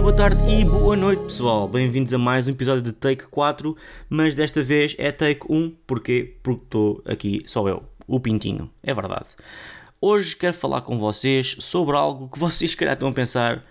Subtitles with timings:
[0.00, 1.68] boa tarde e boa noite, pessoal.
[1.68, 3.76] Bem-vindos a mais um episódio de Take 4,
[4.08, 6.36] mas desta vez é Take 1, porquê?
[6.42, 9.30] Porque estou aqui só eu, o Pintinho, é verdade.
[10.00, 13.64] Hoje quero falar com vocês sobre algo que vocês se calhar estão a pensar,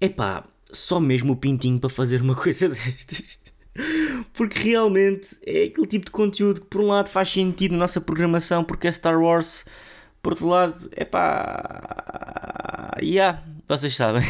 [0.00, 3.38] epá, só mesmo o Pintinho para fazer uma coisa destas.
[4.34, 8.00] Porque realmente é aquele tipo de conteúdo que por um lado faz sentido na nossa
[8.00, 9.64] programação porque é Star Wars,
[10.22, 12.96] por outro lado, é pá.
[13.02, 14.22] Yeah, vocês sabem.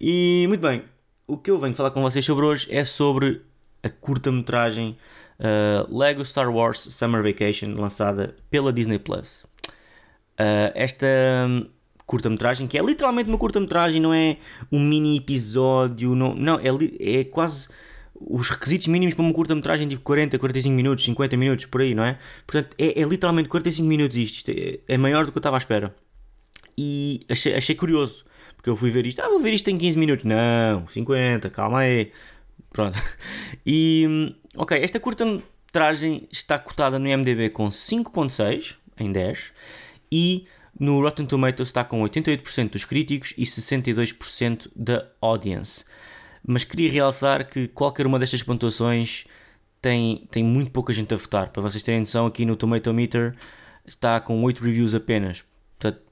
[0.00, 0.82] E muito bem,
[1.26, 3.42] o que eu venho falar com vocês sobre hoje é sobre
[3.82, 4.96] a curta-metragem
[5.38, 9.44] uh, Lego Star Wars Summer Vacation, lançada pela Disney Plus.
[10.40, 11.06] Uh, esta
[11.46, 11.66] um,
[12.06, 14.38] curta-metragem, que é literalmente uma curta-metragem, não é
[14.70, 16.68] um mini episódio, não, não é,
[17.20, 17.68] é quase
[18.14, 22.04] os requisitos mínimos para uma curta-metragem tipo 40, 45 minutos, 50 minutos, por aí, não
[22.04, 22.18] é?
[22.46, 25.56] Portanto, é, é literalmente 45 minutos isto, isto é, é, maior do que eu estava
[25.56, 25.94] à espera.
[26.76, 28.24] E achei, achei curioso,
[28.54, 30.24] porque eu fui ver isto, ah, vou ver isto em 15 minutos.
[30.24, 32.12] Não, 50, calma aí.
[32.70, 32.98] Pronto.
[33.64, 39.52] E, ok, esta curta-metragem está cotada no IMDB com 5.6 em 10
[40.10, 40.46] e
[40.78, 45.84] no Rotten Tomatoes está com 88% dos críticos e 62% da audience
[46.46, 49.24] mas queria realçar que qualquer uma destas pontuações
[49.80, 51.50] tem, tem muito pouca gente a votar.
[51.50, 53.36] Para vocês terem noção, aqui no Tomato Meter
[53.86, 55.44] está com 8 reviews apenas.
[55.78, 56.02] Portanto,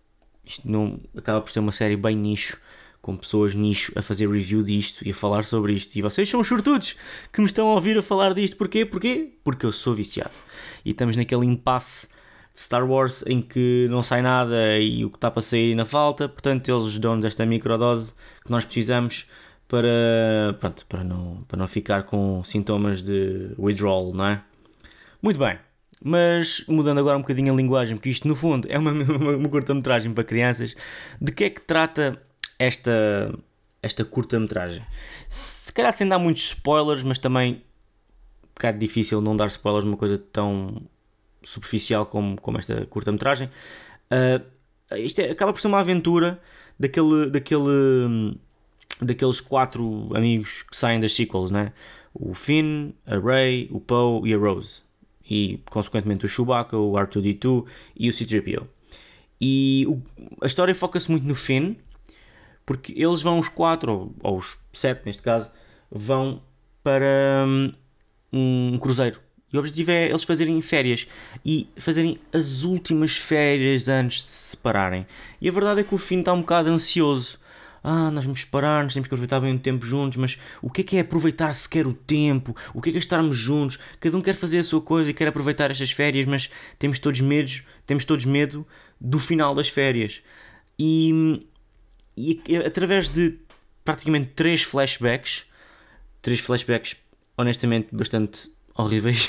[0.51, 2.59] isto não acaba por ser uma série bem nicho,
[3.01, 5.97] com pessoas nicho a fazer review disto e a falar sobre isto.
[5.97, 6.97] E vocês são os sortudos
[7.33, 8.57] que me estão a ouvir a falar disto.
[8.57, 8.85] Porquê?
[8.85, 9.33] Porquê?
[9.43, 10.35] Porque eu sou viciado.
[10.85, 12.09] E estamos naquele impasse
[12.53, 15.85] de Star Wars em que não sai nada e o que está para sair na
[15.85, 16.29] falta.
[16.29, 18.13] Portanto, eles dão-nos esta microdose
[18.45, 19.27] que nós precisamos
[19.67, 24.43] para, pronto, para, não, para não ficar com sintomas de withdrawal, não é?
[25.23, 25.59] Muito bem,
[26.03, 29.49] mas mudando agora um bocadinho a linguagem, porque isto no fundo é uma, uma, uma
[29.49, 30.75] curta-metragem para crianças,
[31.21, 32.21] de que é que trata
[32.59, 33.33] esta,
[33.83, 34.85] esta curta-metragem?
[35.29, 37.63] Se calhar sem dar muitos spoilers, mas também
[38.45, 40.83] um bocado difícil não dar spoilers de uma coisa tão
[41.43, 43.49] superficial como, como esta curta-metragem.
[44.11, 46.41] Uh, isto é, acaba por ser uma aventura
[46.79, 48.39] daquele, daquele
[49.01, 51.73] daqueles quatro amigos que saem das sequels, né?
[52.13, 54.83] O Finn, a Rey, o Poe e a Rose.
[55.31, 57.65] E, consequentemente, o Chewbacca, o R2-D2
[57.97, 58.67] e o C-3PO.
[59.41, 60.03] E o,
[60.43, 61.77] a história foca-se muito no Finn,
[62.67, 65.51] porque eles vão os quatro, ou, ou os sete neste caso,
[65.91, 66.43] vão
[66.83, 67.73] para um,
[68.75, 69.21] um cruzeiro.
[69.53, 71.09] E o objetivo é eles fazerem férias
[71.45, 75.07] e fazerem as últimas férias antes de se separarem.
[75.41, 77.39] E a verdade é que o Finn está um bocado ansioso
[77.83, 80.83] ah, nós vamos parar, nós temos que aproveitar bem o tempo juntos, mas o que
[80.83, 82.55] é que é aproveitar sequer o tempo?
[82.75, 83.79] O que é que é estarmos juntos?
[83.99, 87.21] Cada um quer fazer a sua coisa e quer aproveitar estas férias, mas temos todos
[87.21, 88.67] medos, temos todos medo
[89.01, 90.23] do final das férias.
[90.79, 91.47] E,
[92.17, 93.39] e através de
[93.85, 95.47] praticamente três flashbacks,
[96.21, 96.97] três flashbacks
[97.37, 99.29] honestamente bastante horríveis,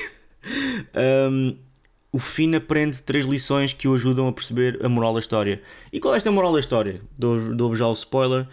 [1.31, 1.57] um,
[2.11, 5.61] o Finn aprende três lições que o ajudam a perceber a moral da história.
[5.93, 7.01] E qual é esta moral da história?
[7.17, 8.47] Dou-vos dou já o spoiler.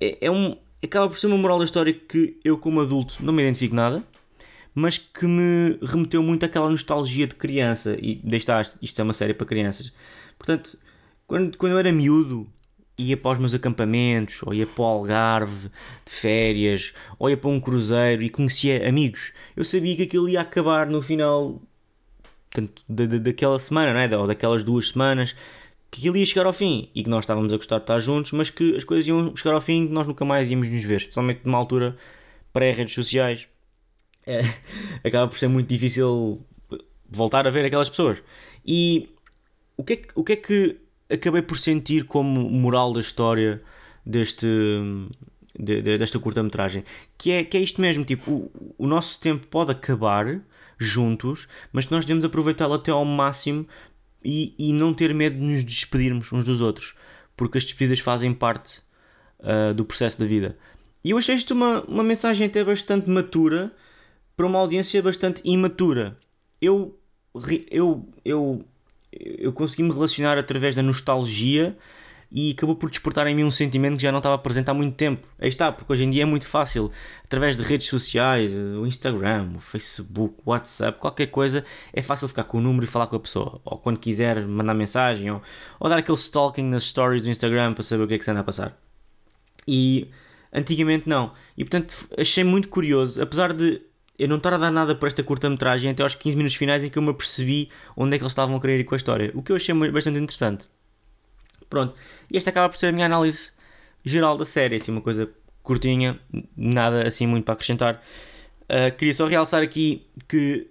[0.00, 3.32] É, é, um, acaba por ser uma moral da história que eu, como adulto, não
[3.32, 4.02] me identifico nada,
[4.74, 7.96] mas que me remeteu muito àquela nostalgia de criança.
[8.00, 9.92] E deixa isto é uma série para crianças.
[10.36, 10.76] Portanto,
[11.26, 12.46] quando, quando eu era miúdo,
[12.98, 15.70] ia para os meus acampamentos, ou ia para o Algarve
[16.04, 19.32] de férias, ou ia para um cruzeiro e conhecia amigos.
[19.54, 21.62] Eu sabia que aquilo ia acabar no final
[22.56, 24.18] portanto, da, da, daquela semana, não é?
[24.18, 25.34] ou daquelas duas semanas,
[25.90, 28.32] que aquilo ia chegar ao fim e que nós estávamos a gostar de estar juntos,
[28.32, 30.82] mas que as coisas iam chegar ao fim e que nós nunca mais íamos nos
[30.82, 31.96] ver, especialmente numa altura
[32.52, 33.46] pré-redes sociais.
[34.26, 34.40] É,
[35.04, 36.40] acaba por ser muito difícil
[37.08, 38.22] voltar a ver aquelas pessoas.
[38.66, 39.08] E
[39.76, 40.76] o que é que, o que, é que
[41.10, 43.62] acabei por sentir como moral da história
[44.04, 44.46] deste,
[45.58, 46.84] de, de, desta curta-metragem?
[47.16, 50.40] Que é, que é isto mesmo: tipo, o, o nosso tempo pode acabar
[50.78, 53.66] juntos, mas que nós devemos aproveitá-lo até ao máximo
[54.24, 56.94] e, e não ter medo de nos despedirmos uns dos outros,
[57.36, 58.80] porque as despedidas fazem parte
[59.40, 60.56] uh, do processo da vida.
[61.04, 63.72] E eu achei isto uma, uma mensagem até bastante matura
[64.36, 66.18] para uma audiência bastante imatura.
[66.60, 66.98] Eu,
[67.70, 68.64] eu, eu,
[69.12, 71.76] eu consegui me relacionar através da nostalgia
[72.30, 74.94] e acabou por despertar em mim um sentimento que já não estava presente há muito
[74.96, 75.26] tempo.
[75.38, 76.90] Aí está, porque hoje em dia é muito fácil,
[77.24, 82.44] através de redes sociais, o Instagram, o Facebook, o WhatsApp, qualquer coisa, é fácil ficar
[82.44, 83.60] com o número e falar com a pessoa.
[83.64, 85.40] Ou quando quiser mandar mensagem, ou,
[85.78, 88.30] ou dar aquele stalking nas stories do Instagram para saber o que é que se
[88.30, 88.76] anda a passar.
[89.66, 90.10] E
[90.52, 91.32] antigamente não.
[91.56, 93.82] E portanto achei muito curioso, apesar de
[94.18, 96.88] eu não estar a dar nada por esta curta-metragem até aos 15 minutos finais em
[96.88, 99.30] que eu me apercebi onde é que eles estavam a querer ir com a história.
[99.34, 100.68] O que eu achei bastante interessante.
[101.68, 101.94] Pronto.
[102.30, 103.52] E esta acaba por ser a minha análise
[104.04, 105.30] geral da série, assim, uma coisa
[105.62, 106.18] curtinha,
[106.56, 108.02] nada assim muito para acrescentar.
[108.62, 110.68] Uh, queria só realçar aqui que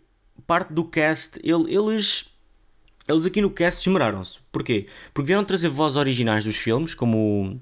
[0.47, 2.29] parte do cast, ele, eles,
[3.07, 4.39] eles aqui no cast esmeraram-se.
[4.51, 4.87] Porquê?
[5.13, 7.59] Porque vieram trazer vozes originais dos filmes, como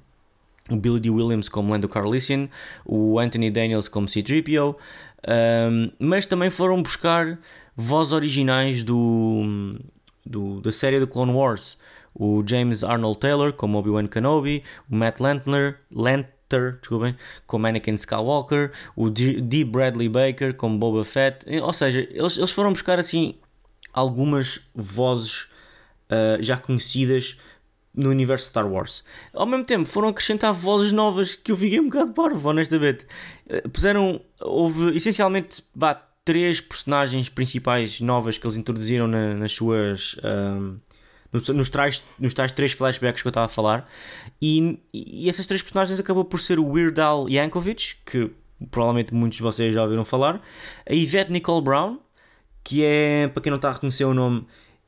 [0.69, 1.09] o Billy D.
[1.09, 2.49] Williams como Lando Carlisian,
[2.85, 4.75] o Anthony Daniels como C-3PO,
[5.27, 7.39] um, mas também foram buscar
[7.75, 9.75] vozes originais do,
[10.25, 11.77] do, da série do Clone Wars.
[12.15, 17.15] O James Arnold Taylor como Obi-Wan Kenobi, o Matt Lantner, Lanter, desculpem,
[17.47, 19.63] como Anakin Skywalker, o D.
[19.63, 23.35] Bradley Baker como Boba Fett, ou seja, eles, eles foram buscar assim
[23.91, 25.47] algumas vozes
[26.09, 27.37] uh, já conhecidas
[27.93, 29.03] no universo Star Wars.
[29.33, 33.05] Ao mesmo tempo, foram acrescentar vozes novas que eu fiquei um bocado parvo, honestamente.
[33.47, 35.93] Eh, puseram, houve essencialmente, vá,
[36.25, 40.15] três personagens principais novas que eles introduziram na, nas suas.
[40.23, 40.77] Um,
[41.33, 43.89] nos, nos, tais, nos tais três flashbacks que eu estava a falar,
[44.41, 48.31] e, e essas três personagens acabou por ser o Weird Al Yankovic, que
[48.71, 50.41] provavelmente muitos de vocês já ouviram falar,
[50.87, 51.99] a Yvette Nicole Brown,
[52.63, 54.45] que é, para quem não está a reconhecer o nome,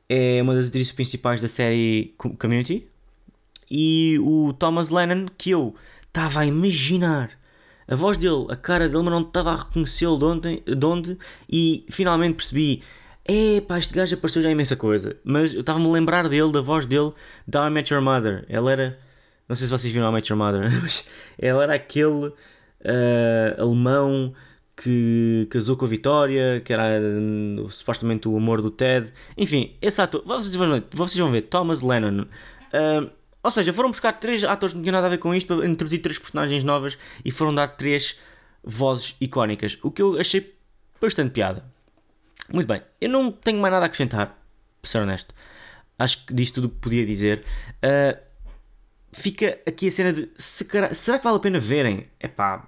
[0.08, 2.86] é uma das atrizes principais da série Community,
[3.70, 5.74] e o Thomas Lennon, que eu
[6.06, 7.30] estava a imaginar
[7.88, 11.84] a voz dele, a cara dele, mas não estava a reconhecê-lo de de onde, e
[11.90, 12.82] finalmente percebi.
[13.28, 15.16] É pá, este gajo apareceu já imensa coisa.
[15.24, 17.12] Mas eu estava-me a lembrar dele, da voz dele,
[17.46, 18.44] da I Met Your Mother.
[18.48, 18.98] Ela era.
[19.48, 21.08] Não sei se vocês viram I Met Your Mother, mas
[21.38, 22.34] ela era aquele uh,
[23.58, 24.32] alemão
[24.76, 29.12] que casou com a Vitória, que era uh, supostamente o amor do Ted.
[29.36, 30.22] Enfim, esse ator.
[30.24, 32.22] Vocês vão ver, vocês vão ver Thomas Lennon.
[32.22, 33.10] Uh,
[33.42, 35.66] ou seja, foram buscar três atores que não tinham nada a ver com isto para
[35.66, 38.20] introduzir três personagens novas e foram dar três
[38.62, 39.78] vozes icónicas.
[39.82, 40.54] O que eu achei
[41.00, 41.75] bastante piada.
[42.52, 44.38] Muito bem, eu não tenho mais nada a acrescentar,
[44.80, 45.34] para ser honesto.
[45.98, 47.42] Acho que disse tudo o que podia dizer.
[47.76, 48.18] Uh,
[49.12, 52.06] fica aqui a cena de será que vale a pena verem?
[52.20, 52.64] É pá.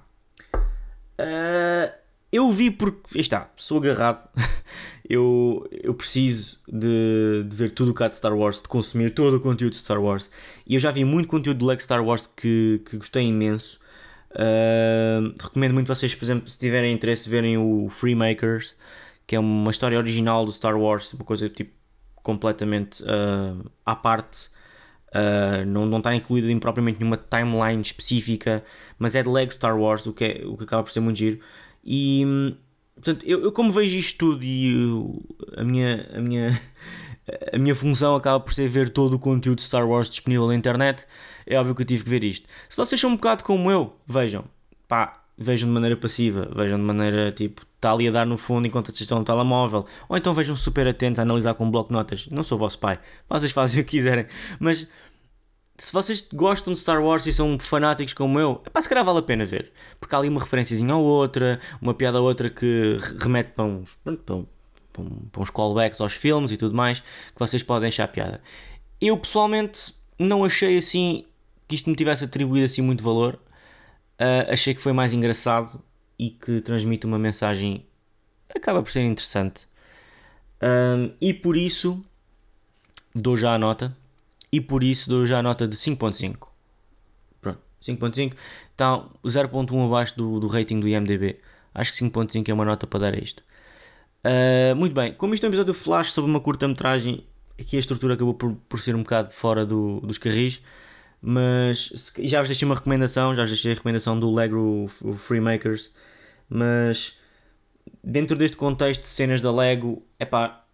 [1.21, 1.93] Uh,
[2.33, 3.19] eu vi porque.
[3.19, 4.29] está, sou agarrado.
[5.09, 9.15] eu, eu preciso de, de ver tudo o que há de Star Wars, de consumir
[9.15, 10.31] todo o conteúdo de Star Wars.
[10.67, 13.79] E eu já vi muito conteúdo do Lego Star Wars que, que gostei imenso.
[14.31, 18.77] Uh, recomendo muito vocês, por exemplo, se tiverem interesse, verem o Freemakers,
[19.29, 21.71] que é uma história original do Star Wars, uma coisa tipo
[22.23, 24.49] completamente uh, à parte.
[25.09, 28.65] Uh, não, não está incluída em propriamente nenhuma timeline específica,
[28.99, 31.19] mas é de Lego Star Wars, o que, é, o que acaba por ser muito
[31.19, 31.41] giro.
[31.85, 32.57] E
[32.95, 35.23] portanto, eu, eu como vejo isto tudo e eu,
[35.59, 36.09] a minha.
[36.15, 36.61] A minha
[37.53, 40.55] a minha função acaba por ser ver todo o conteúdo de Star Wars disponível na
[40.55, 41.07] internet.
[41.47, 42.49] É óbvio que eu tive que ver isto.
[42.67, 44.47] Se vocês são um bocado como eu, vejam.
[44.89, 46.49] Pá, vejam de maneira passiva.
[46.55, 49.87] Vejam de maneira tipo, está ali a dar no fundo enquanto vocês estão no telemóvel.
[50.09, 52.27] Ou então vejam super atentos a analisar com um bloco de notas.
[52.29, 52.99] Não sou vosso pai.
[53.29, 54.27] Vocês fazem o que quiserem.
[54.59, 54.89] Mas
[55.77, 59.05] se vocês gostam de Star Wars e são fanáticos como eu, é pá, se calhar
[59.05, 59.71] vale a pena ver.
[60.01, 63.97] Porque há ali uma referenciazinha ou outra, uma piada ou outra que remete para uns,
[64.03, 64.47] para, um,
[65.31, 68.43] para uns callbacks aos filmes e tudo mais, que vocês podem achar piada.
[69.01, 71.25] Eu pessoalmente não achei assim
[71.69, 73.39] que isto me tivesse atribuído assim muito valor.
[74.21, 75.83] Uh, achei que foi mais engraçado
[76.19, 77.87] e que transmite uma mensagem
[78.55, 79.69] acaba por ser interessante.
[80.61, 82.05] Um, e por isso
[83.15, 83.97] dou já a nota
[84.51, 86.49] e por isso dou já a nota de 5.5.
[87.41, 88.35] Pronto, 5.5
[88.73, 91.39] está 0.1 abaixo do, do rating do IMDB.
[91.75, 93.43] Acho que 5.5 é uma nota para dar a isto.
[94.25, 97.25] Uh, muito bem, como isto é um episódio flash sobre uma curta-metragem,
[97.59, 100.61] aqui a estrutura acabou por, por ser um bocado fora do, dos carris,
[101.21, 105.93] mas já vos deixei uma recomendação, já vos deixei a recomendação do Lego Freemakers,
[106.49, 107.19] mas
[108.03, 110.65] dentro deste contexto de cenas da Lego, é pá,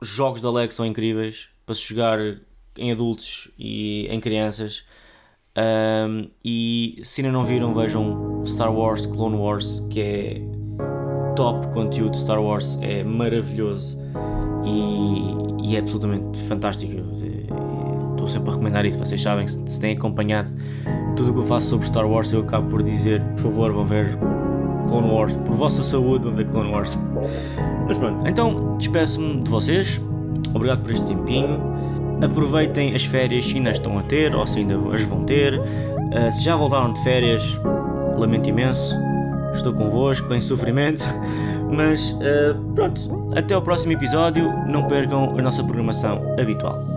[0.00, 2.18] jogos da Lego são incríveis para se jogar
[2.76, 4.84] em adultos e em crianças.
[5.58, 10.40] Um, e se ainda não viram, vejam Star Wars Clone Wars, que é
[11.34, 13.98] top conteúdo Star Wars, é maravilhoso
[14.66, 17.15] e, e é absolutamente fantástico.
[18.26, 20.50] Estou sempre a recomendar isso, vocês sabem, se, se têm acompanhado
[21.14, 23.84] tudo o que eu faço sobre Star Wars, eu acabo por dizer, por favor, vão
[23.84, 24.18] ver
[24.88, 26.98] Clone Wars, por vossa saúde, vão ver Clone Wars.
[27.86, 30.02] Mas pronto, então despeço-me de vocês,
[30.52, 31.60] obrigado por este tempinho.
[32.20, 35.60] Aproveitem as férias se ainda estão a ter ou se ainda as vão ter.
[35.60, 37.60] Uh, se já voltaram de férias,
[38.18, 38.92] lamento imenso.
[39.54, 41.04] Estou convosco em sofrimento.
[41.70, 44.50] Mas uh, pronto, até ao próximo episódio.
[44.66, 46.95] Não percam a nossa programação habitual.